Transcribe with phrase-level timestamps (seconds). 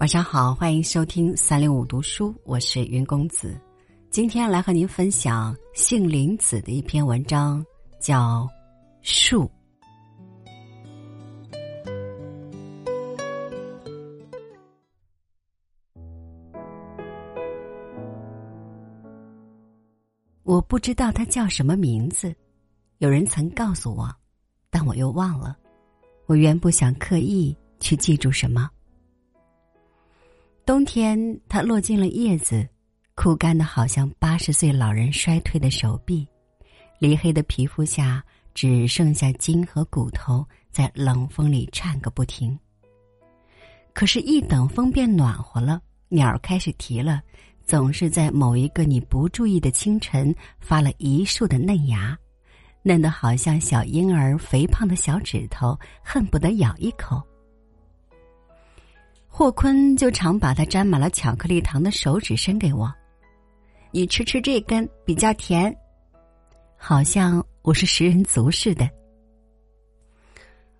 [0.00, 3.60] 晚上好，欢迎收听三六五读书，我是云公子。
[4.08, 7.62] 今天来和您分享杏林子的一篇文章，
[8.00, 8.44] 叫
[9.02, 9.44] 《树》。
[20.44, 22.34] 我不知道它叫什么名字，
[23.00, 24.10] 有人曾告诉我，
[24.70, 25.54] 但我又忘了。
[26.24, 28.70] 我原不想刻意去记住什么。
[30.70, 32.64] 冬天，它落尽了叶子，
[33.16, 36.24] 枯干的好像八十岁老人衰退的手臂，
[37.00, 38.22] 离黑的皮肤下
[38.54, 42.56] 只剩下筋和骨头在冷风里颤个不停。
[43.92, 47.20] 可是，一等风变暖和了，鸟儿开始啼了，
[47.64, 52.16] 总是在某一个你不注意的清晨发了一束的嫩芽，
[52.84, 57.20] 嫩得好像小婴儿肥胖的小指头，恨不得咬一口。
[59.40, 62.92] 霍坤就常把他沾满了巧克力糖的手指伸给我，
[63.90, 65.74] 你吃吃这根比较甜，
[66.76, 68.86] 好像我是食人族似的。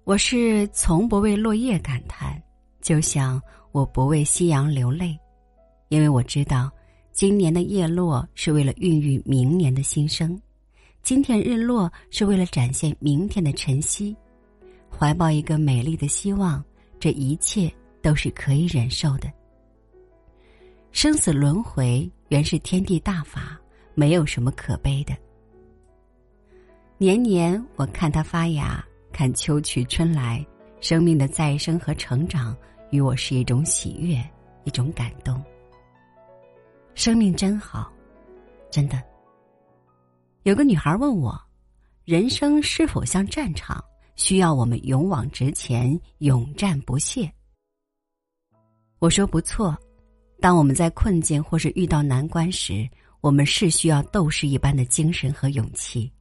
[0.04, 2.38] 我是从不为落叶感叹，
[2.82, 3.40] 就像
[3.72, 5.18] 我不为夕阳流泪，
[5.88, 6.70] 因为我知道，
[7.12, 10.38] 今年的叶落是为了孕育明年的新生，
[11.02, 14.14] 今天日落是为了展现明天的晨曦，
[14.90, 16.62] 怀抱一个美丽的希望，
[16.98, 17.72] 这一切。
[18.02, 19.30] 都是可以忍受的。
[20.92, 23.60] 生死轮回原是天地大法，
[23.94, 25.16] 没有什么可悲的。
[26.98, 30.44] 年年我看它发芽，看秋去春来，
[30.80, 32.56] 生命的再生和成长，
[32.90, 34.22] 与我是一种喜悦，
[34.64, 35.42] 一种感动。
[36.94, 37.90] 生命真好，
[38.70, 39.00] 真的。
[40.42, 41.40] 有个女孩问我
[42.04, 43.82] ：“人生是否像战场，
[44.16, 47.32] 需要我们勇往直前，勇战不懈？”
[49.00, 49.74] 我说不错，
[50.40, 52.86] 当我们在困境或是遇到难关时，
[53.22, 56.12] 我们是需要斗士一般的精神和勇气，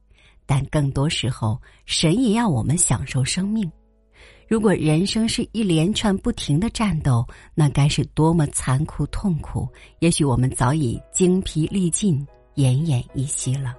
[0.46, 3.70] 但更多时候，神也要我们享受生命。
[4.48, 7.22] 如果人生是一连串不停的战斗，
[7.54, 9.68] 那该是多么残酷痛苦！
[9.98, 13.76] 也许我们早已精疲力尽、奄奄一息了。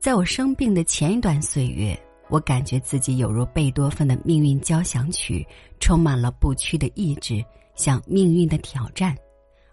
[0.00, 1.96] 在我生病的前一段岁月。
[2.32, 5.46] 我感觉自己有如贝多芬的命运交响曲，
[5.78, 7.44] 充满了不屈的意志，
[7.74, 9.14] 向命运的挑战；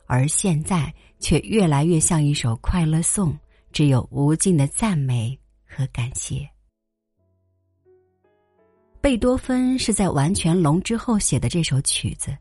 [0.06, 3.34] 而现在却越来越像一首快乐颂，
[3.72, 6.46] 只有无尽的赞美和感谢。
[9.00, 12.38] 贝多芬是在完全聋之后写的这首曲子，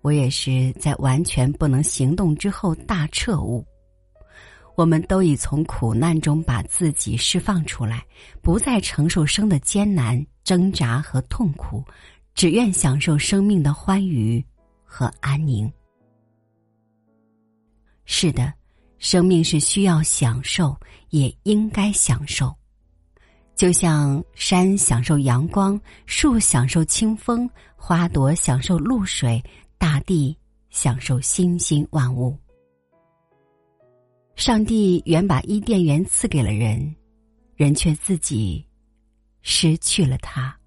[0.00, 3.66] 我也是在完全不能行动之后大彻悟。
[4.80, 8.02] 我们都已从苦难中把自己释放出来，
[8.40, 11.84] 不再承受生的艰难、挣扎和痛苦，
[12.34, 14.42] 只愿享受生命的欢愉
[14.82, 15.70] 和安宁。
[18.06, 18.50] 是的，
[18.98, 20.74] 生命是需要享受，
[21.10, 22.50] 也应该享受。
[23.54, 29.44] 就像山享受阳光，树享受清风，花朵享受露水，
[29.76, 30.34] 大地
[30.70, 32.34] 享受星星万物。
[34.40, 36.96] 上帝原把伊甸园赐给了人，
[37.56, 38.66] 人却自己
[39.42, 40.59] 失去了它。